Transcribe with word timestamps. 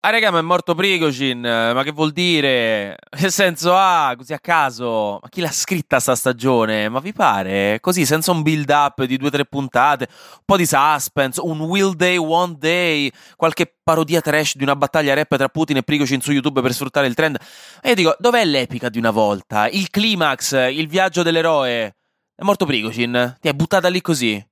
Ah, 0.00 0.10
raga, 0.10 0.30
ma 0.30 0.38
è 0.38 0.42
morto 0.42 0.76
Prigozhin, 0.76 1.40
ma 1.40 1.82
che 1.82 1.90
vuol 1.90 2.12
dire? 2.12 2.96
Che 3.10 3.30
senso 3.30 3.74
ha? 3.74 4.14
Così 4.16 4.32
a 4.32 4.38
caso? 4.38 5.18
Ma 5.20 5.28
chi 5.28 5.40
l'ha 5.40 5.50
scritta 5.50 5.98
sta 5.98 6.14
stagione? 6.14 6.88
Ma 6.88 7.00
vi 7.00 7.12
pare? 7.12 7.78
Così, 7.80 8.06
senza 8.06 8.30
un 8.30 8.42
build 8.42 8.70
up 8.70 9.02
di 9.02 9.16
due 9.16 9.26
o 9.26 9.30
tre 9.32 9.44
puntate, 9.44 10.06
un 10.08 10.42
po' 10.44 10.56
di 10.56 10.66
suspense, 10.66 11.40
un 11.40 11.60
will 11.62 11.94
day, 11.94 12.16
one 12.16 12.54
day, 12.58 13.10
qualche 13.34 13.74
parodia 13.82 14.20
trash 14.20 14.54
di 14.54 14.62
una 14.62 14.76
battaglia 14.76 15.14
rap 15.14 15.36
tra 15.36 15.48
Putin 15.48 15.78
e 15.78 15.82
Prigozhin 15.82 16.20
su 16.20 16.30
YouTube 16.30 16.62
per 16.62 16.72
sfruttare 16.72 17.08
il 17.08 17.14
trend. 17.14 17.36
E 17.82 17.88
io 17.88 17.94
dico, 17.96 18.14
dov'è 18.20 18.44
l'epica 18.44 18.88
di 18.88 18.98
una 18.98 19.10
volta? 19.10 19.68
Il 19.68 19.90
climax, 19.90 20.52
il 20.70 20.86
viaggio 20.86 21.24
dell'eroe? 21.24 21.96
È 22.36 22.44
morto 22.44 22.66
Prigozhin? 22.66 23.36
Ti 23.40 23.48
è 23.48 23.52
buttata 23.52 23.88
lì 23.88 24.00
così? 24.00 24.47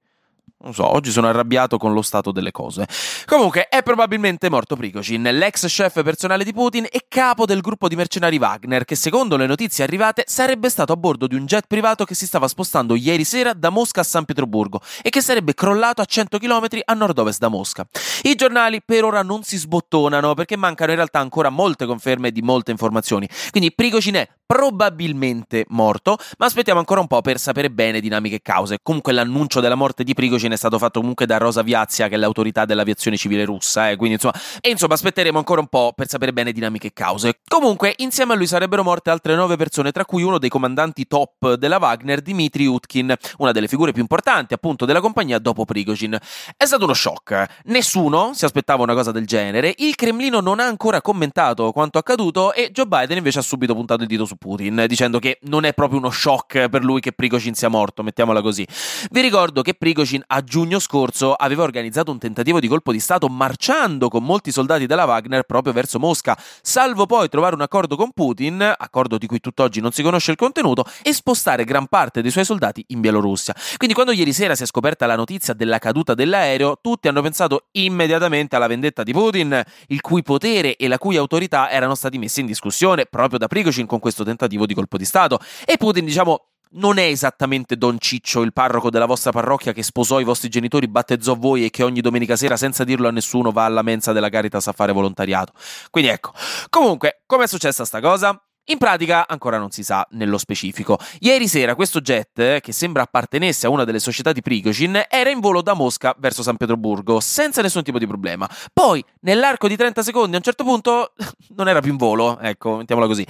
Non 0.59 0.73
so, 0.75 0.91
oggi 0.91 1.11
sono 1.11 1.29
arrabbiato 1.29 1.77
con 1.77 1.93
lo 1.93 2.03
stato 2.03 2.33
delle 2.33 2.51
cose. 2.51 2.89
Comunque, 3.27 3.69
è 3.69 3.83
probabilmente 3.83 4.49
morto 4.49 4.75
Prigozhin, 4.75 5.23
l'ex 5.23 5.67
chef 5.67 6.03
personale 6.03 6.45
di 6.45 6.53
Putin 6.53 6.87
e 6.91 7.05
capo 7.09 7.45
del 7.45 7.61
gruppo 7.61 7.89
di 7.89 7.95
mercenari 7.95 8.37
Wagner, 8.39 8.85
che 8.85 8.97
secondo 8.97 9.37
le 9.37 9.47
notizie 9.47 9.85
arrivate 9.85 10.25
sarebbe 10.27 10.69
stato 10.71 10.93
a 10.93 10.97
bordo 10.97 11.27
di 11.27 11.35
un 11.37 11.45
jet 11.45 11.67
privato 11.69 12.05
che 12.05 12.15
si 12.15 12.27
stava 12.27 12.49
spostando 12.49 12.97
ieri 12.97 13.23
sera 13.25 13.53
da 13.53 13.71
Mosca 13.71 14.01
a 14.01 14.05
San 14.05 14.25
Pietroburgo 14.25 14.81
e 15.03 15.11
che 15.11 15.21
sarebbe 15.21 15.55
crollato 15.55 16.01
a 16.01 16.05
100 16.05 16.39
km 16.39 16.67
a 16.85 16.95
nord-ovest 16.95 17.39
da 17.39 17.49
Mosca. 17.49 17.87
I 18.23 18.35
giornali 18.35 18.83
per 18.83 19.05
ora 19.05 19.23
non 19.23 19.43
si 19.45 19.59
sbottonano 19.59 20.35
perché 20.35 20.57
mancano 20.57 20.91
in 20.91 20.97
realtà 20.97 21.21
ancora 21.21 21.51
molte 21.51 21.87
conferme 21.87 22.33
di 22.33 22.43
molte 22.43 22.71
informazioni. 22.71 23.29
Quindi 23.51 23.73
Prigozhin 23.73 24.15
è 24.15 24.29
probabilmente 24.47 25.67
morto, 25.71 26.17
ma 26.39 26.47
aspettiamo 26.47 26.79
ancora 26.79 27.01
un 27.01 27.09
po' 27.09 27.21
per 27.21 27.39
sapere 27.39 27.71
bene 27.71 28.01
dinamiche 28.01 28.37
e 28.37 28.43
cause. 28.43 28.79
Comunque 28.81 29.13
l'annuncio 29.13 29.61
della 29.61 29.75
morte 29.75 30.05
di 30.05 30.15
Prigozhin 30.15 30.53
è 30.53 30.57
stato 30.57 30.79
fatto 30.79 31.01
comunque 31.01 31.27
da 31.27 31.37
Rosa 31.37 31.63
Viazia, 31.63 32.07
che 32.09 32.15
è 32.15 32.19
l'autorità 32.19 32.65
dell'aviazione 32.65 33.17
civile 33.17 33.45
russa, 33.45 33.91
eh, 33.91 33.97
quindi 33.97 34.15
insomma, 34.15 34.35
e 34.61 34.71
insomma 34.71 34.95
aspetteremo 34.95 35.37
ancora 35.37 35.61
un 35.61 35.67
po' 35.67 35.93
per 35.95 36.09
sapere 36.09 36.33
bene 36.33 36.53
dinamiche 36.53 36.89
e 36.89 36.93
cause. 36.93 37.41
Comunque, 37.47 37.95
insieme 37.97 38.35
a 38.35 38.37
lui 38.37 38.47
sarebbero 38.47 38.85
morte 38.85 39.11
altre 39.11 39.35
nove 39.35 39.57
persone, 39.57 39.91
tra 39.91 40.05
cui 40.05 40.23
uno 40.23 40.39
dei 40.39 40.49
comandanti 40.49 41.07
top 41.07 41.55
della 41.55 41.79
Wagner, 41.79 42.21
Dmitry 42.21 42.67
Utkin, 42.67 43.15
una 43.39 43.51
delle 43.51 43.67
figure 43.67 43.91
più 43.91 44.01
importanti 44.01 44.55
appunto 44.55 44.85
della 44.85 45.01
compagnia 45.01 45.39
dopo 45.39 45.65
Prigozhin. 45.65 46.17
È 46.57 46.65
stato 46.65 46.85
uno 46.85 46.95
shock. 46.95 47.63
Nessuno 47.65 48.31
si 48.35 48.45
aspettava 48.45 48.85
una 48.85 48.95
cosa 48.95 49.11
del 49.11 49.27
genere, 49.27 49.75
il 49.79 49.97
Cremlino 49.97 50.41
non 50.41 50.61
ha 50.61 50.67
ancora 50.67 51.01
commentato 51.01 51.73
quanto 51.73 51.99
accaduto 51.99 52.53
e 52.53 52.71
Joe 52.71 52.87
Biden 52.87 53.17
invece 53.17 53.41
ha 53.41 53.43
subito 53.43 53.75
puntato 53.75 54.03
il 54.03 54.09
dito 54.09 54.25
su 54.25 54.36
Putin, 54.37 54.85
dicendo 54.87 55.19
che 55.19 55.39
non 55.43 55.65
è 55.65 55.75
proprio 55.75 55.99
uno 55.99 56.11
shock 56.11 56.69
per 56.69 56.85
lui 56.85 57.01
che 57.01 57.13
Prigozhin 57.13 57.55
sia 57.55 57.69
morto, 57.69 58.03
mettiamola 58.03 58.41
così. 58.43 58.67
Vi 59.11 59.21
ricordo 59.21 59.63
che 59.63 59.75
Prigozhin 59.75 60.23
a 60.27 60.43
giugno 60.43 60.79
scorso 60.79 61.35
aveva 61.35 61.63
organizzato 61.63 62.11
un 62.11 62.19
tentativo 62.19 62.61
di 62.61 62.69
colpo 62.69 62.93
di 62.93 63.01
Stato 63.01 63.29
marciando 63.29 64.09
con 64.09 64.25
molti 64.25 64.53
soldati 64.53 64.87
della 64.87 65.05
Wagner 65.05 65.45
proprio 65.45 65.73
verso 65.73 65.99
Mosca, 65.99 66.37
salvo 66.63 67.07
poi 67.07 67.29
trovare 67.29 67.55
un 67.55 67.61
accordo 67.63 67.97
con 67.97 68.13
Putin, 68.13 68.75
accordo 68.77 69.19
di 69.19 69.27
cui 69.27 69.41
tutt'oggi 69.41 69.81
non 69.81 69.93
si 69.93 70.03
conosce 70.03 70.31
il 70.31 70.37
contenuto, 70.37 70.85
e 71.03 71.13
spostare 71.13 71.65
gran 71.65 71.87
parte 71.87 72.23
dei 72.23 72.31
suoi 72.31 72.45
soldati 72.45 72.85
in 72.89 73.01
Bielorussia. 73.01 73.55
Quindi 73.77 73.95
quando 73.95 74.13
ieri 74.13 74.33
sera 74.33 74.55
si 74.55 74.63
è 74.63 74.67
scoperta 74.67 75.07
la 75.07 75.17
notizia 75.17 75.55
della 75.55 75.79
caduta 75.79 76.15
dell'aereo, 76.15 76.79
tutti 76.81 77.09
hanno 77.09 77.23
pensato 77.23 77.67
immediatamente 77.73 78.57
alla 78.57 78.67
vendetta 78.67 79.03
di 79.03 79.13
Putin, 79.13 79.63
il 79.89 80.01
cui 80.01 80.23
potere 80.23 80.77
e 80.77 80.89
la 80.89 80.99
cui 80.99 81.17
autorità 81.17 81.71
erano 81.71 81.95
stati 81.95 82.19
messi 82.19 82.41
in 82.41 82.47
discussione 82.47 83.07
proprio 83.07 83.39
da 83.39 83.47
Prigozhin 83.47 83.87
con 83.87 83.99
questo 83.99 84.25
tentativo 84.27 84.67
di 84.67 84.75
colpo 84.75 84.99
di 84.99 85.07
Stato. 85.07 85.39
E 85.65 85.79
Putin, 85.79 86.05
diciamo, 86.05 86.49
non 86.73 86.99
è 86.99 87.05
esattamente 87.05 87.77
Don 87.77 87.97
Ciccio, 87.99 88.43
il 88.43 88.53
parroco 88.53 88.91
della 88.91 89.07
vostra 89.07 89.31
parrocchia 89.31 89.73
che 89.73 89.83
sposò 89.83 90.21
i 90.21 90.25
vostri 90.25 90.49
genitori, 90.49 90.89
battezzò 90.89 91.35
voi 91.35 91.65
e 91.65 91.71
che 91.71 91.83
ogni 91.83 92.01
domenica 92.01 92.37
sera, 92.37 92.57
senza 92.57 92.85
dirlo 92.85 93.09
a 93.09 93.13
nessuno, 93.13 93.53
va 93.53 93.65
alla 93.65 93.83
mensa 93.83 94.13
della 94.13 94.29
Caritas 94.29 94.67
a 94.67 94.73
fare 94.73 94.93
volontariato. 94.93 95.53
Quindi 95.91 96.11
ecco. 96.11 96.33
Comunque, 96.69 97.23
com'è 97.27 97.47
successa 97.47 97.85
sta 97.85 98.01
cosa? 98.01 98.41
In 98.69 98.79
pratica 98.79 99.29
ancora 99.29 99.59
non 99.59 99.71
si 99.71 99.85
sa 99.85 100.05
nello 100.11 100.39
specifico. 100.39 100.99
Ieri 101.21 101.47
sera 101.47 101.77
questo 101.77 102.01
jet, 102.01 102.59
che 102.59 102.73
sembra 102.73 103.03
appartenesse 103.03 103.65
a 103.67 103.71
una 103.71 103.85
delle 103.85 104.01
società 104.01 104.33
di 104.33 104.43
Prigozhin, 104.43 105.05
era 105.09 105.31
in 105.31 105.39
volo 105.39 105.63
da 105.63 105.73
Mosca 105.73 106.17
verso 106.19 106.43
San 106.43 106.57
Pietroburgo, 106.57 107.21
senza 107.21 107.63
nessun 107.63 107.85
tipo 107.85 108.01
di 108.01 108.09
problema. 108.09 108.51
Poi, 108.73 109.05
nell'arco 109.21 109.69
di 109.69 109.77
30 109.77 110.03
secondi, 110.03 110.35
a 110.35 110.39
un 110.39 110.43
certo 110.43 110.65
punto, 110.65 111.13
non 111.55 111.69
era 111.69 111.81
più 111.81 111.93
in 111.93 111.97
volo, 111.97 112.41
ecco, 112.41 112.79
mettiamola 112.79 113.07
così. 113.07 113.25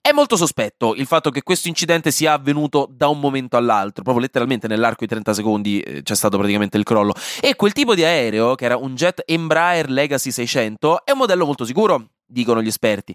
È 0.00 0.10
molto 0.10 0.36
sospetto 0.36 0.96
il 0.96 1.06
fatto 1.06 1.30
che 1.30 1.44
questo 1.44 1.68
incidente 1.68 2.10
sia 2.10 2.32
avvenuto 2.32 2.88
da 2.90 3.06
un 3.06 3.20
momento 3.20 3.56
all'altro, 3.56 4.02
proprio 4.02 4.24
letteralmente 4.24 4.66
nell'arco 4.66 5.04
di 5.04 5.06
30 5.06 5.34
secondi 5.34 5.78
eh, 5.78 6.02
c'è 6.02 6.16
stato 6.16 6.36
praticamente 6.36 6.76
il 6.76 6.82
crollo. 6.82 7.14
E 7.40 7.54
quel 7.54 7.72
tipo 7.72 7.94
di 7.94 8.02
aereo, 8.02 8.56
che 8.56 8.64
era 8.64 8.76
un 8.76 8.96
jet 8.96 9.22
Embraer 9.24 9.88
Legacy 9.88 10.32
600, 10.32 11.04
è 11.04 11.12
un 11.12 11.18
modello 11.18 11.46
molto 11.46 11.64
sicuro 11.64 12.08
dicono 12.30 12.62
gli 12.62 12.68
esperti. 12.68 13.14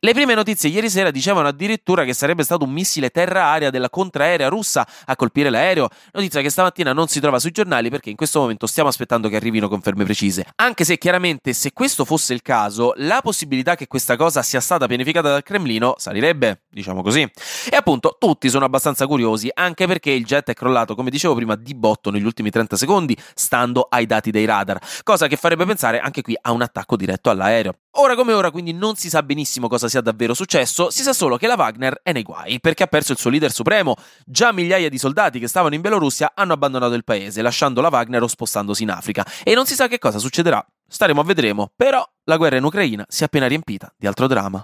Le 0.00 0.12
prime 0.12 0.34
notizie 0.34 0.68
ieri 0.68 0.90
sera 0.90 1.10
dicevano 1.10 1.48
addirittura 1.48 2.04
che 2.04 2.12
sarebbe 2.12 2.42
stato 2.42 2.64
un 2.64 2.70
missile 2.70 3.10
terra-aria 3.10 3.70
della 3.70 3.90
contraerea 3.90 4.48
russa 4.48 4.86
a 5.04 5.16
colpire 5.16 5.50
l'aereo, 5.50 5.88
notizia 6.12 6.40
che 6.40 6.50
stamattina 6.50 6.92
non 6.92 7.08
si 7.08 7.20
trova 7.20 7.38
sui 7.38 7.50
giornali 7.50 7.90
perché 7.90 8.10
in 8.10 8.16
questo 8.16 8.40
momento 8.40 8.66
stiamo 8.66 8.88
aspettando 8.88 9.28
che 9.28 9.36
arrivino 9.36 9.68
conferme 9.68 10.04
precise. 10.04 10.46
Anche 10.56 10.84
se 10.84 10.98
chiaramente 10.98 11.52
se 11.52 11.72
questo 11.72 12.04
fosse 12.04 12.34
il 12.34 12.42
caso, 12.42 12.92
la 12.96 13.20
possibilità 13.22 13.74
che 13.74 13.86
questa 13.86 14.16
cosa 14.16 14.42
sia 14.42 14.60
stata 14.60 14.86
pianificata 14.86 15.28
dal 15.28 15.42
Cremlino 15.42 15.94
salirebbe, 15.96 16.62
diciamo 16.68 17.02
così. 17.02 17.20
E 17.20 17.76
appunto 17.76 18.16
tutti 18.18 18.48
sono 18.48 18.64
abbastanza 18.64 19.06
curiosi, 19.06 19.50
anche 19.52 19.86
perché 19.86 20.10
il 20.10 20.24
jet 20.24 20.50
è 20.50 20.54
crollato, 20.54 20.94
come 20.94 21.10
dicevo 21.10 21.34
prima, 21.34 21.54
di 21.54 21.74
botto 21.74 22.10
negli 22.10 22.24
ultimi 22.24 22.50
30 22.50 22.76
secondi, 22.76 23.16
stando 23.34 23.86
ai 23.88 24.06
dati 24.06 24.30
dei 24.30 24.44
radar, 24.44 24.78
cosa 25.02 25.26
che 25.26 25.36
farebbe 25.36 25.64
pensare 25.64 26.00
anche 26.00 26.22
qui 26.22 26.36
a 26.40 26.52
un 26.52 26.62
attacco 26.62 26.96
diretto 26.96 27.30
all'aereo. 27.30 27.74
Ora 27.98 28.14
come 28.14 28.34
ora 28.34 28.50
quindi 28.50 28.74
non 28.74 28.96
si 28.96 29.08
sa 29.08 29.22
benissimo 29.22 29.68
cosa 29.68 29.88
sia 29.88 30.02
davvero 30.02 30.34
successo, 30.34 30.90
si 30.90 31.02
sa 31.02 31.14
solo 31.14 31.38
che 31.38 31.46
la 31.46 31.54
Wagner 31.56 32.00
è 32.02 32.12
nei 32.12 32.22
guai 32.22 32.60
perché 32.60 32.82
ha 32.82 32.86
perso 32.88 33.12
il 33.12 33.18
suo 33.18 33.30
leader 33.30 33.50
supremo. 33.50 33.96
Già 34.24 34.52
migliaia 34.52 34.90
di 34.90 34.98
soldati 34.98 35.38
che 35.38 35.48
stavano 35.48 35.74
in 35.74 35.80
Bielorussia 35.80 36.32
hanno 36.34 36.52
abbandonato 36.52 36.92
il 36.92 37.04
paese, 37.04 37.40
lasciando 37.40 37.80
la 37.80 37.88
Wagner 37.88 38.22
o 38.22 38.26
spostandosi 38.26 38.82
in 38.82 38.90
Africa 38.90 39.24
e 39.42 39.54
non 39.54 39.64
si 39.64 39.74
sa 39.74 39.88
che 39.88 39.98
cosa 39.98 40.18
succederà. 40.18 40.64
Staremo 40.86 41.22
a 41.22 41.24
vedremo, 41.24 41.72
però 41.74 42.06
la 42.24 42.36
guerra 42.36 42.56
in 42.56 42.64
Ucraina 42.64 43.04
si 43.08 43.22
è 43.22 43.26
appena 43.26 43.46
riempita 43.46 43.90
di 43.96 44.06
altro 44.06 44.26
dramma. 44.26 44.62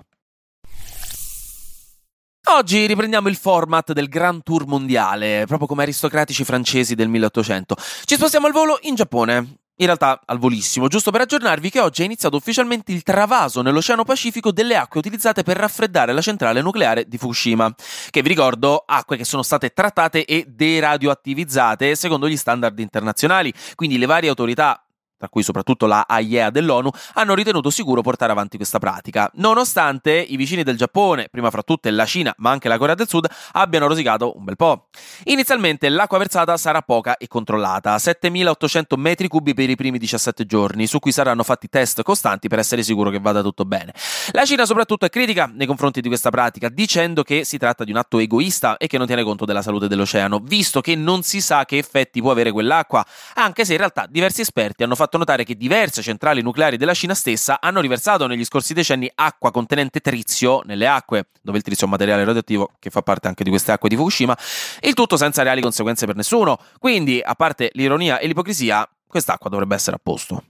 Oggi 2.50 2.86
riprendiamo 2.86 3.28
il 3.28 3.36
format 3.36 3.92
del 3.92 4.08
Grand 4.08 4.42
Tour 4.42 4.66
mondiale, 4.66 5.44
proprio 5.46 5.66
come 5.66 5.84
aristocratici 5.84 6.44
francesi 6.44 6.94
del 6.94 7.08
1800. 7.08 7.76
Ci 8.04 8.16
spostiamo 8.16 8.46
al 8.46 8.52
volo 8.52 8.78
in 8.82 8.94
Giappone 8.94 9.61
in 9.76 9.86
realtà 9.86 10.20
al 10.24 10.38
volissimo, 10.38 10.88
giusto 10.88 11.10
per 11.10 11.22
aggiornarvi 11.22 11.70
che 11.70 11.80
oggi 11.80 12.02
è 12.02 12.04
iniziato 12.04 12.36
ufficialmente 12.36 12.92
il 12.92 13.02
travaso 13.02 13.62
nell'Oceano 13.62 14.04
Pacifico 14.04 14.52
delle 14.52 14.76
acque 14.76 15.00
utilizzate 15.00 15.42
per 15.42 15.56
raffreddare 15.56 16.12
la 16.12 16.20
centrale 16.20 16.60
nucleare 16.60 17.06
di 17.08 17.18
Fukushima, 17.18 17.74
che 18.10 18.22
vi 18.22 18.28
ricordo 18.28 18.84
acque 18.86 19.16
che 19.16 19.24
sono 19.24 19.42
state 19.42 19.70
trattate 19.70 20.24
e 20.24 20.44
deradioattivizzate 20.48 21.94
secondo 21.94 22.28
gli 22.28 22.36
standard 22.36 22.78
internazionali, 22.78 23.52
quindi 23.74 23.98
le 23.98 24.06
varie 24.06 24.28
autorità 24.28 24.84
tra 25.22 25.28
cui 25.28 25.44
soprattutto 25.44 25.86
la 25.86 26.04
AIEA 26.08 26.50
dell'ONU, 26.50 26.90
hanno 27.14 27.34
ritenuto 27.34 27.70
sicuro 27.70 28.00
portare 28.00 28.32
avanti 28.32 28.56
questa 28.56 28.80
pratica, 28.80 29.30
nonostante 29.34 30.12
i 30.12 30.34
vicini 30.34 30.64
del 30.64 30.76
Giappone, 30.76 31.28
prima 31.30 31.48
fra 31.48 31.62
tutte 31.62 31.92
la 31.92 32.04
Cina, 32.04 32.34
ma 32.38 32.50
anche 32.50 32.66
la 32.66 32.76
Corea 32.76 32.96
del 32.96 33.06
Sud, 33.06 33.28
abbiano 33.52 33.86
rosicato 33.86 34.36
un 34.36 34.42
bel 34.42 34.56
po'. 34.56 34.88
Inizialmente 35.26 35.88
l'acqua 35.90 36.18
versata 36.18 36.56
sarà 36.56 36.82
poca 36.82 37.18
e 37.18 37.28
controllata, 37.28 37.96
7800 37.96 38.96
metri 38.96 39.28
cubi 39.28 39.54
per 39.54 39.70
i 39.70 39.76
primi 39.76 39.98
17 39.98 40.44
giorni, 40.44 40.88
su 40.88 40.98
cui 40.98 41.12
saranno 41.12 41.44
fatti 41.44 41.68
test 41.68 42.02
costanti 42.02 42.48
per 42.48 42.58
essere 42.58 42.82
sicuro 42.82 43.08
che 43.08 43.20
vada 43.20 43.42
tutto 43.42 43.64
bene. 43.64 43.94
La 44.32 44.44
Cina 44.44 44.66
soprattutto 44.66 45.06
è 45.06 45.08
critica 45.08 45.48
nei 45.54 45.68
confronti 45.68 46.00
di 46.00 46.08
questa 46.08 46.30
pratica, 46.30 46.68
dicendo 46.68 47.22
che 47.22 47.44
si 47.44 47.58
tratta 47.58 47.84
di 47.84 47.92
un 47.92 47.98
atto 47.98 48.18
egoista 48.18 48.76
e 48.76 48.88
che 48.88 48.98
non 48.98 49.06
tiene 49.06 49.22
conto 49.22 49.44
della 49.44 49.62
salute 49.62 49.86
dell'oceano, 49.86 50.40
visto 50.42 50.80
che 50.80 50.96
non 50.96 51.22
si 51.22 51.40
sa 51.40 51.64
che 51.64 51.78
effetti 51.78 52.20
può 52.20 52.32
avere 52.32 52.50
quell'acqua, 52.50 53.06
anche 53.34 53.64
se 53.64 53.70
in 53.74 53.78
realtà 53.78 54.08
diversi 54.10 54.40
esperti 54.40 54.82
hanno 54.82 54.96
fatto 54.96 55.10
fatto 55.12 55.18
notare 55.18 55.44
che 55.44 55.56
diverse 55.56 56.00
centrali 56.00 56.40
nucleari 56.40 56.78
della 56.78 56.94
Cina 56.94 57.14
stessa 57.14 57.60
hanno 57.60 57.80
riversato 57.80 58.26
negli 58.26 58.44
scorsi 58.44 58.72
decenni 58.72 59.10
acqua 59.14 59.50
contenente 59.50 60.00
trizio 60.00 60.62
nelle 60.64 60.86
acque, 60.86 61.26
dove 61.42 61.58
il 61.58 61.64
trizio 61.64 61.82
è 61.82 61.84
un 61.84 61.92
materiale 61.92 62.24
radioattivo 62.24 62.70
che 62.78 62.88
fa 62.88 63.02
parte 63.02 63.28
anche 63.28 63.44
di 63.44 63.50
queste 63.50 63.72
acque 63.72 63.90
di 63.90 63.96
Fukushima, 63.96 64.36
il 64.80 64.94
tutto 64.94 65.16
senza 65.18 65.42
reali 65.42 65.60
conseguenze 65.60 66.06
per 66.06 66.16
nessuno. 66.16 66.58
Quindi, 66.78 67.20
a 67.22 67.34
parte 67.34 67.70
l'ironia 67.74 68.18
e 68.18 68.26
l'ipocrisia, 68.26 68.88
quest'acqua 69.06 69.50
dovrebbe 69.50 69.74
essere 69.74 69.96
a 69.96 70.00
posto. 70.02 70.44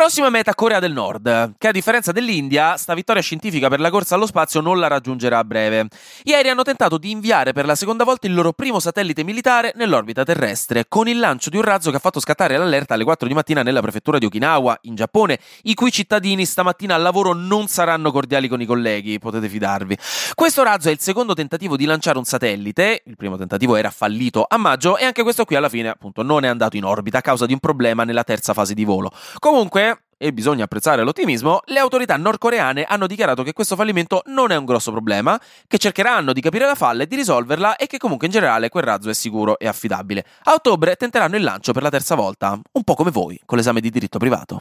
Prossima 0.00 0.30
meta 0.30 0.54
Corea 0.54 0.78
del 0.78 0.94
Nord, 0.94 1.56
che 1.58 1.68
a 1.68 1.72
differenza 1.72 2.10
dell'India, 2.10 2.78
sta 2.78 2.94
vittoria 2.94 3.20
scientifica 3.20 3.68
per 3.68 3.80
la 3.80 3.90
corsa 3.90 4.14
allo 4.14 4.24
spazio 4.24 4.62
non 4.62 4.78
la 4.78 4.86
raggiungerà 4.86 5.36
a 5.36 5.44
breve. 5.44 5.88
Ieri 6.22 6.48
hanno 6.48 6.62
tentato 6.62 6.96
di 6.96 7.10
inviare 7.10 7.52
per 7.52 7.66
la 7.66 7.74
seconda 7.74 8.02
volta 8.02 8.26
il 8.26 8.32
loro 8.32 8.54
primo 8.54 8.80
satellite 8.80 9.22
militare 9.24 9.74
nell'orbita 9.76 10.24
terrestre, 10.24 10.86
con 10.88 11.06
il 11.06 11.18
lancio 11.18 11.50
di 11.50 11.58
un 11.58 11.64
razzo 11.64 11.90
che 11.90 11.98
ha 11.98 12.00
fatto 12.00 12.18
scattare 12.18 12.56
l'allerta 12.56 12.94
alle 12.94 13.04
4 13.04 13.28
di 13.28 13.34
mattina 13.34 13.62
nella 13.62 13.82
prefettura 13.82 14.16
di 14.16 14.24
Okinawa, 14.24 14.78
in 14.84 14.94
Giappone, 14.94 15.38
i 15.64 15.74
cui 15.74 15.92
cittadini 15.92 16.46
stamattina 16.46 16.94
al 16.94 17.02
lavoro 17.02 17.34
non 17.34 17.66
saranno 17.66 18.10
cordiali 18.10 18.48
con 18.48 18.62
i 18.62 18.64
colleghi, 18.64 19.18
potete 19.18 19.50
fidarvi. 19.50 19.98
Questo 20.32 20.62
razzo 20.62 20.88
è 20.88 20.92
il 20.92 21.00
secondo 21.00 21.34
tentativo 21.34 21.76
di 21.76 21.84
lanciare 21.84 22.16
un 22.16 22.24
satellite, 22.24 23.02
il 23.04 23.16
primo 23.16 23.36
tentativo 23.36 23.76
era 23.76 23.90
fallito 23.90 24.46
a 24.48 24.56
maggio 24.56 24.96
e 24.96 25.04
anche 25.04 25.22
questo 25.22 25.44
qui 25.44 25.56
alla 25.56 25.68
fine 25.68 25.90
appunto 25.90 26.22
non 26.22 26.44
è 26.44 26.48
andato 26.48 26.78
in 26.78 26.84
orbita 26.84 27.18
a 27.18 27.20
causa 27.20 27.44
di 27.44 27.52
un 27.52 27.58
problema 27.58 28.04
nella 28.04 28.24
terza 28.24 28.54
fase 28.54 28.72
di 28.72 28.86
volo. 28.86 29.12
Comunque 29.38 29.89
e 30.22 30.34
bisogna 30.34 30.64
apprezzare 30.64 31.02
l'ottimismo, 31.02 31.60
le 31.64 31.78
autorità 31.78 32.14
nordcoreane 32.18 32.84
hanno 32.84 33.06
dichiarato 33.06 33.42
che 33.42 33.54
questo 33.54 33.74
fallimento 33.74 34.20
non 34.26 34.50
è 34.50 34.56
un 34.56 34.66
grosso 34.66 34.90
problema, 34.90 35.40
che 35.66 35.78
cercheranno 35.78 36.34
di 36.34 36.42
capire 36.42 36.66
la 36.66 36.74
falla 36.74 37.04
e 37.04 37.06
di 37.06 37.16
risolverla 37.16 37.76
e 37.76 37.86
che 37.86 37.96
comunque 37.96 38.26
in 38.26 38.32
generale 38.32 38.68
quel 38.68 38.84
razzo 38.84 39.08
è 39.08 39.14
sicuro 39.14 39.58
e 39.58 39.66
affidabile. 39.66 40.26
A 40.42 40.52
ottobre 40.52 40.94
tenteranno 40.96 41.36
il 41.36 41.42
lancio 41.42 41.72
per 41.72 41.82
la 41.82 41.88
terza 41.88 42.14
volta, 42.16 42.60
un 42.72 42.82
po' 42.84 42.94
come 42.94 43.10
voi, 43.10 43.40
con 43.46 43.56
l'esame 43.56 43.80
di 43.80 43.88
diritto 43.88 44.18
privato. 44.18 44.60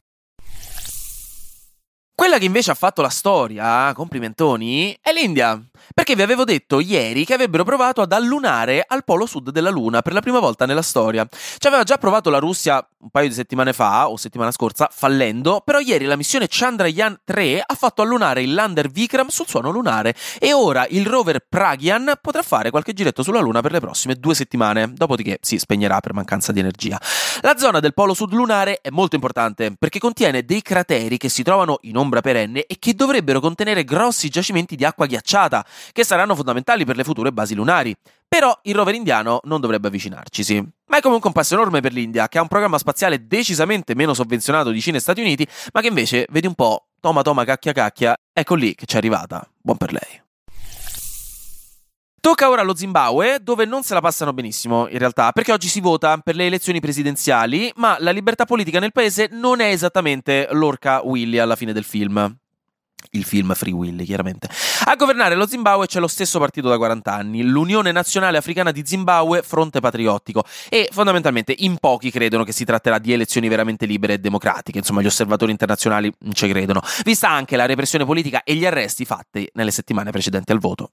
Quella 2.15 2.37
che 2.37 2.45
invece 2.45 2.71
ha 2.71 2.75
fatto 2.75 3.01
la 3.01 3.09
storia, 3.09 3.91
complimentoni, 3.93 4.97
è 5.01 5.11
l'India. 5.11 5.61
Perché 5.93 6.15
vi 6.15 6.21
avevo 6.21 6.43
detto 6.43 6.79
ieri 6.79 7.25
che 7.25 7.33
avrebbero 7.33 7.63
provato 7.63 8.01
ad 8.01 8.11
allunare 8.11 8.83
al 8.87 9.03
polo 9.03 9.25
sud 9.25 9.51
della 9.51 9.69
Luna 9.69 10.01
per 10.01 10.13
la 10.13 10.21
prima 10.21 10.39
volta 10.39 10.65
nella 10.65 10.81
storia. 10.81 11.27
Ci 11.29 11.67
aveva 11.67 11.83
già 11.83 11.97
provato 11.97 12.29
la 12.29 12.39
Russia 12.39 12.85
un 13.01 13.09
paio 13.11 13.29
di 13.29 13.33
settimane 13.33 13.71
fa, 13.71 14.09
o 14.09 14.17
settimana 14.17 14.51
scorsa, 14.51 14.89
fallendo, 14.91 15.61
però 15.63 15.79
ieri 15.79 16.03
la 16.03 16.17
missione 16.17 16.47
Chandrayaan 16.49 17.21
3 17.23 17.63
ha 17.65 17.73
fatto 17.73 18.01
allunare 18.01 18.41
il 18.41 18.53
lander 18.53 18.89
Vikram 18.89 19.27
sul 19.29 19.47
suono 19.47 19.69
lunare 19.69 20.13
e 20.37 20.51
ora 20.51 20.85
il 20.89 21.05
rover 21.05 21.45
Pragyan 21.47 22.17
potrà 22.21 22.41
fare 22.41 22.71
qualche 22.71 22.91
giretto 22.91 23.23
sulla 23.23 23.39
Luna 23.39 23.61
per 23.61 23.71
le 23.71 23.79
prossime 23.79 24.15
due 24.15 24.35
settimane, 24.35 24.91
dopodiché 24.93 25.39
si 25.41 25.57
spegnerà 25.57 26.01
per 26.01 26.13
mancanza 26.13 26.51
di 26.51 26.59
energia. 26.59 26.99
La 27.39 27.57
zona 27.57 27.79
del 27.79 27.93
polo 27.93 28.13
sud 28.13 28.33
lunare 28.33 28.79
è 28.81 28.89
molto 28.89 29.15
importante 29.15 29.73
perché 29.79 29.99
contiene 29.99 30.43
dei 30.43 30.61
crateri 30.61 31.17
che 31.17 31.29
si 31.29 31.41
trovano 31.41 31.77
in 31.83 31.95
ombra 31.95 32.19
perenne 32.19 32.65
e 32.65 32.75
che 32.79 32.95
dovrebbero 32.95 33.39
contenere 33.39 33.85
grossi 33.85 34.27
giacimenti 34.27 34.75
di 34.75 34.83
acqua 34.83 35.05
ghiacciata, 35.05 35.65
che 35.91 36.03
saranno 36.03 36.35
fondamentali 36.35 36.85
per 36.85 36.95
le 36.95 37.03
future 37.03 37.31
basi 37.31 37.55
lunari. 37.55 37.95
Però 38.27 38.57
il 38.63 38.75
rover 38.75 38.93
indiano 38.93 39.39
non 39.43 39.59
dovrebbe 39.59 39.87
avvicinarcisi. 39.87 40.55
Ma 40.87 40.97
è 40.97 41.01
comunque 41.01 41.27
un 41.29 41.33
passo 41.33 41.55
enorme 41.55 41.81
per 41.81 41.93
l'India, 41.93 42.27
che 42.27 42.37
ha 42.37 42.41
un 42.41 42.47
programma 42.47 42.77
spaziale 42.77 43.27
decisamente 43.27 43.95
meno 43.95 44.13
sovvenzionato 44.13 44.69
di 44.69 44.81
Cina 44.81 44.97
e 44.97 45.01
Stati 45.01 45.21
Uniti, 45.21 45.47
ma 45.73 45.81
che 45.81 45.87
invece, 45.87 46.27
vedi 46.29 46.47
un 46.47 46.53
po', 46.53 46.87
toma 46.99 47.21
toma 47.21 47.43
cacchia 47.43 47.73
cacchia, 47.73 48.15
ecco 48.31 48.55
lì 48.55 48.75
che 48.75 48.85
c'è 48.85 48.97
arrivata. 48.97 49.47
Buon 49.61 49.77
per 49.77 49.93
lei. 49.93 50.21
Tocca 52.21 52.49
ora 52.49 52.61
allo 52.61 52.75
Zimbabwe, 52.75 53.39
dove 53.41 53.63
non 53.63 53.81
se 53.81 53.93
la 53.93 54.01
passano 54.01 54.33
benissimo, 54.33 54.89
in 54.89 54.97
realtà, 54.97 55.31
perché 55.31 55.53
oggi 55.53 55.69
si 55.69 55.79
vota 55.79 56.17
per 56.17 56.35
le 56.35 56.45
elezioni 56.47 56.81
presidenziali, 56.81 57.71
ma 57.77 57.95
la 57.99 58.11
libertà 58.11 58.45
politica 58.45 58.79
nel 58.79 58.91
paese 58.91 59.29
non 59.31 59.61
è 59.61 59.67
esattamente 59.67 60.47
l'orca 60.51 61.01
Willy 61.01 61.37
alla 61.37 61.55
fine 61.55 61.71
del 61.71 61.85
film 61.85 62.37
il 63.11 63.23
film 63.23 63.53
Free 63.53 63.73
Willy, 63.73 64.05
chiaramente. 64.05 64.49
A 64.85 64.95
governare 64.95 65.35
lo 65.35 65.47
Zimbabwe 65.47 65.87
c'è 65.87 65.99
lo 65.99 66.07
stesso 66.07 66.39
partito 66.39 66.69
da 66.69 66.77
40 66.77 67.13
anni, 67.13 67.43
l'Unione 67.43 67.91
Nazionale 67.91 68.37
Africana 68.37 68.71
di 68.71 68.83
Zimbabwe, 68.85 69.41
Fronte 69.41 69.79
Patriottico, 69.79 70.43
e 70.69 70.89
fondamentalmente 70.91 71.53
in 71.57 71.77
pochi 71.77 72.11
credono 72.11 72.43
che 72.43 72.51
si 72.51 72.65
tratterà 72.65 72.99
di 72.99 73.13
elezioni 73.13 73.47
veramente 73.47 73.85
libere 73.85 74.13
e 74.13 74.17
democratiche, 74.19 74.77
insomma 74.77 75.01
gli 75.01 75.07
osservatori 75.07 75.51
internazionali 75.51 76.11
non 76.19 76.33
ci 76.33 76.47
credono, 76.47 76.81
vista 77.03 77.29
anche 77.29 77.55
la 77.55 77.65
repressione 77.65 78.05
politica 78.05 78.43
e 78.43 78.55
gli 78.55 78.65
arresti 78.65 79.05
fatti 79.05 79.49
nelle 79.53 79.71
settimane 79.71 80.11
precedenti 80.11 80.51
al 80.51 80.59
voto. 80.59 80.91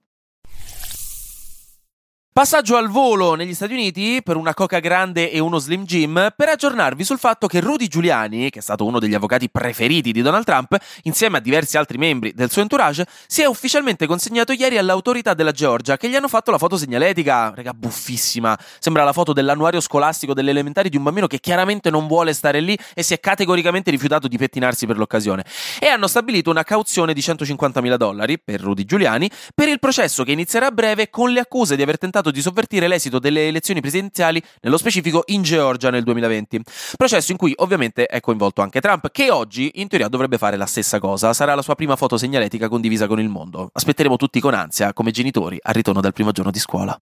Passaggio 2.36 2.76
al 2.76 2.90
volo 2.90 3.32
negli 3.32 3.54
Stati 3.54 3.72
Uniti 3.72 4.20
per 4.22 4.36
una 4.36 4.52
coca 4.52 4.78
grande 4.78 5.30
e 5.30 5.38
uno 5.38 5.56
Slim 5.56 5.86
Jim 5.86 6.34
per 6.36 6.50
aggiornarvi 6.50 7.02
sul 7.02 7.18
fatto 7.18 7.46
che 7.46 7.60
Rudy 7.60 7.86
Giuliani, 7.86 8.50
che 8.50 8.58
è 8.58 8.62
stato 8.62 8.84
uno 8.84 8.98
degli 8.98 9.14
avvocati 9.14 9.48
preferiti 9.48 10.12
di 10.12 10.20
Donald 10.20 10.44
Trump, 10.44 10.76
insieme 11.04 11.38
a 11.38 11.40
diversi 11.40 11.78
altri 11.78 11.96
membri 11.96 12.34
del 12.34 12.50
suo 12.50 12.60
entourage, 12.60 13.06
si 13.26 13.40
è 13.40 13.46
ufficialmente 13.46 14.06
consegnato 14.06 14.52
ieri 14.52 14.76
all'autorità 14.76 15.32
della 15.32 15.50
Georgia 15.50 15.96
che 15.96 16.10
gli 16.10 16.14
hanno 16.14 16.28
fatto 16.28 16.50
la 16.50 16.58
foto 16.58 16.76
segnaletica, 16.76 17.54
rega 17.54 17.72
buffissima. 17.72 18.54
Sembra 18.80 19.02
la 19.02 19.14
foto 19.14 19.32
dell'annuario 19.32 19.80
scolastico 19.80 20.34
delle 20.34 20.50
elementari 20.50 20.90
di 20.90 20.98
un 20.98 21.04
bambino 21.04 21.26
che 21.26 21.40
chiaramente 21.40 21.88
non 21.88 22.06
vuole 22.06 22.34
stare 22.34 22.60
lì 22.60 22.76
e 22.92 23.02
si 23.02 23.14
è 23.14 23.18
categoricamente 23.18 23.90
rifiutato 23.90 24.28
di 24.28 24.36
pettinarsi 24.36 24.84
per 24.84 24.98
l'occasione. 24.98 25.42
E 25.80 25.86
hanno 25.86 26.06
stabilito 26.06 26.50
una 26.50 26.64
cauzione 26.64 27.14
di 27.14 27.20
150.000 27.20 27.96
dollari 27.96 28.38
per 28.38 28.60
Rudy 28.60 28.84
Giuliani 28.84 29.30
per 29.54 29.68
il 29.68 29.78
processo 29.78 30.22
che 30.22 30.32
inizierà 30.32 30.66
a 30.66 30.70
breve 30.70 31.08
con 31.08 31.30
le 31.30 31.40
accuse 31.40 31.76
di 31.76 31.82
aver 31.82 31.96
tentato 31.96 32.24
tentato 32.26 32.30
di 32.30 32.40
sovvertire 32.40 32.88
l'esito 32.88 33.18
delle 33.18 33.48
elezioni 33.48 33.80
presidenziali, 33.80 34.42
nello 34.62 34.76
specifico 34.76 35.22
in 35.26 35.42
Georgia 35.42 35.90
nel 35.90 36.02
2020. 36.02 36.60
Processo 36.96 37.32
in 37.32 37.38
cui 37.38 37.52
ovviamente 37.56 38.06
è 38.06 38.20
coinvolto 38.20 38.62
anche 38.62 38.80
Trump, 38.80 39.10
che 39.10 39.30
oggi 39.30 39.70
in 39.74 39.88
teoria 39.88 40.08
dovrebbe 40.08 40.38
fare 40.38 40.56
la 40.56 40.66
stessa 40.66 40.98
cosa. 40.98 41.32
Sarà 41.32 41.54
la 41.54 41.62
sua 41.62 41.74
prima 41.74 41.96
foto 41.96 42.16
segnaletica 42.16 42.68
condivisa 42.68 43.06
con 43.06 43.20
il 43.20 43.28
mondo. 43.28 43.70
Aspetteremo 43.72 44.16
tutti 44.16 44.40
con 44.40 44.54
ansia, 44.54 44.92
come 44.92 45.10
genitori, 45.10 45.58
al 45.60 45.74
ritorno 45.74 46.00
dal 46.00 46.12
primo 46.12 46.32
giorno 46.32 46.50
di 46.50 46.58
scuola. 46.58 46.98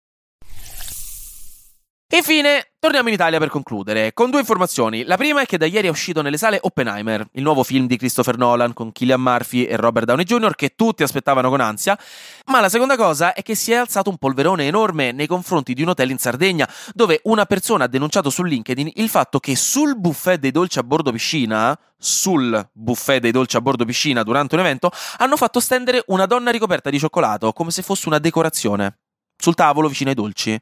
Infine, 2.16 2.74
torniamo 2.78 3.08
in 3.08 3.16
Italia 3.16 3.40
per 3.40 3.50
concludere, 3.50 4.14
con 4.14 4.30
due 4.30 4.42
informazioni. 4.42 5.04
La 5.04 5.18
prima 5.18 5.42
è 5.42 5.48
che 5.48 5.58
da 5.58 5.66
ieri 5.66 5.88
è 5.88 5.90
uscito 5.90 6.22
nelle 6.22 6.38
sale 6.38 6.60
Oppenheimer, 6.62 7.28
il 7.32 7.42
nuovo 7.42 7.64
film 7.64 7.88
di 7.88 7.98
Christopher 7.98 8.38
Nolan 8.38 8.74
con 8.74 8.92
Killian 8.92 9.20
Murphy 9.20 9.64
e 9.64 9.76
Robert 9.78 10.06
Downey 10.06 10.24
Jr., 10.24 10.54
che 10.54 10.74
tutti 10.76 11.02
aspettavano 11.02 11.50
con 11.50 11.60
ansia. 11.60 11.98
Ma 12.46 12.60
la 12.60 12.70
seconda 12.70 12.98
cosa 12.98 13.34
è 13.34 13.42
che 13.42 13.56
si 13.56 13.72
è 13.72 13.78
alzato 13.78 14.12
un 14.12 14.18
polverone 14.18 14.68
enorme 14.68 15.12
nei 15.12 15.26
confronti 15.26 15.74
di 15.74 15.82
un 15.82 15.90
hotel 15.90 16.12
in 16.12 16.20
Sardegna, 16.20 16.70
dove 16.94 17.20
una 17.24 17.46
persona 17.46 17.86
ha 17.86 17.88
denunciato 17.88 18.30
su 18.30 18.44
LinkedIn 18.44 18.92
il 18.98 19.10
fatto 19.10 19.40
che 19.40 19.56
sul 19.56 20.00
buffet 20.00 20.40
dei 20.40 20.52
dolci 20.52 20.78
a 20.78 20.84
bordo 20.84 21.12
piscina, 21.12 21.76
sul 21.98 22.70
buffet 22.74 23.22
dei 23.22 23.32
dolci 23.32 23.58
a 23.58 23.62
bordo 23.62 23.86
piscina 23.86 24.22
durante 24.22 24.54
un 24.54 24.62
evento, 24.62 24.92
hanno 25.18 25.36
fatto 25.36 25.60
stendere 25.60 26.04
una 26.10 26.28
donna 26.28 26.52
ricoperta 26.52 26.92
di 26.92 27.00
cioccolato, 27.00 27.54
come 27.54 27.72
se 27.72 27.82
fosse 27.82 28.08
una 28.08 28.20
decorazione 28.20 28.98
sul 29.44 29.56
tavolo 29.56 29.90
vicino 29.90 30.10
ai 30.10 30.16
dolci. 30.16 30.58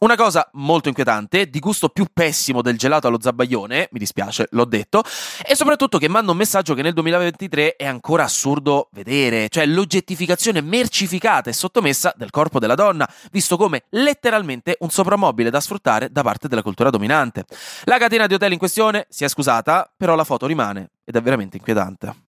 Una 0.00 0.14
cosa 0.14 0.46
molto 0.52 0.88
inquietante, 0.88 1.48
di 1.48 1.58
gusto 1.60 1.88
più 1.88 2.04
pessimo 2.12 2.60
del 2.60 2.76
gelato 2.76 3.06
allo 3.06 3.16
zabbaglione, 3.18 3.88
mi 3.90 3.98
dispiace, 3.98 4.48
l'ho 4.50 4.66
detto, 4.66 5.02
e 5.46 5.56
soprattutto 5.56 5.96
che 5.96 6.08
manda 6.08 6.32
un 6.32 6.36
messaggio 6.36 6.74
che 6.74 6.82
nel 6.82 6.92
2023 6.92 7.76
è 7.76 7.86
ancora 7.86 8.24
assurdo 8.24 8.90
vedere, 8.92 9.48
cioè 9.48 9.64
l'oggettificazione 9.64 10.60
mercificata 10.60 11.48
e 11.48 11.54
sottomessa 11.54 12.12
del 12.16 12.28
corpo 12.28 12.58
della 12.58 12.74
donna, 12.74 13.08
visto 13.32 13.56
come 13.56 13.84
letteralmente 13.90 14.76
un 14.80 14.90
soprammobile 14.90 15.48
da 15.48 15.60
sfruttare 15.60 16.10
da 16.10 16.22
parte 16.22 16.48
della 16.48 16.62
cultura 16.62 16.90
dominante. 16.90 17.46
La 17.84 17.96
catena 17.96 18.26
di 18.26 18.34
hotel 18.34 18.52
in 18.52 18.58
questione 18.58 19.06
si 19.08 19.24
è 19.24 19.28
scusata, 19.28 19.90
però 19.96 20.14
la 20.14 20.24
foto 20.24 20.46
rimane 20.46 20.90
ed 21.02 21.16
è 21.16 21.22
veramente 21.22 21.56
inquietante. 21.56 22.27